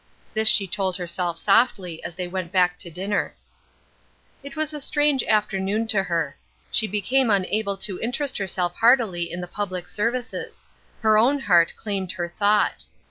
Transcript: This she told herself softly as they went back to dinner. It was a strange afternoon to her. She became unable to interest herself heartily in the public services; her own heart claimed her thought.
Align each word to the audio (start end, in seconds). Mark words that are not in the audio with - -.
This 0.33 0.47
she 0.49 0.65
told 0.67 0.97
herself 0.97 1.37
softly 1.37 2.03
as 2.03 2.15
they 2.15 2.27
went 2.27 2.51
back 2.51 2.79
to 2.79 2.89
dinner. 2.89 3.35
It 4.41 4.55
was 4.55 4.73
a 4.73 4.81
strange 4.81 5.23
afternoon 5.25 5.85
to 5.89 6.01
her. 6.01 6.35
She 6.71 6.87
became 6.87 7.29
unable 7.29 7.77
to 7.77 7.99
interest 8.01 8.39
herself 8.39 8.73
heartily 8.77 9.31
in 9.31 9.41
the 9.41 9.47
public 9.47 9.87
services; 9.87 10.65
her 11.01 11.19
own 11.19 11.41
heart 11.41 11.75
claimed 11.77 12.13
her 12.13 12.27
thought. 12.27 12.85